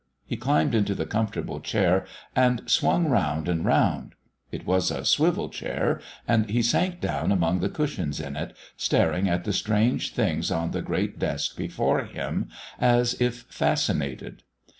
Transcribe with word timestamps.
He 0.25 0.35
climbed 0.35 0.73
into 0.73 0.95
the 0.95 1.05
comfortable 1.05 1.59
chair 1.59 2.05
and 2.35 2.63
swung 2.65 3.05
round 3.07 3.47
and 3.47 3.63
round. 3.63 4.13
It 4.51 4.65
was 4.65 4.89
a 4.89 5.05
swivel 5.05 5.49
chair, 5.49 6.01
and 6.27 6.49
he 6.49 6.63
sank 6.63 6.99
down 6.99 7.31
among 7.31 7.59
the 7.59 7.69
cushions 7.69 8.19
in 8.19 8.35
it, 8.35 8.55
staring 8.75 9.29
at 9.29 9.43
the 9.43 9.53
strange 9.53 10.15
things 10.15 10.49
on 10.49 10.71
the 10.71 10.81
great 10.81 11.19
desk 11.19 11.55
before 11.55 12.05
him, 12.05 12.49
as 12.79 13.13
if 13.21 13.45
fascinated. 13.51 14.41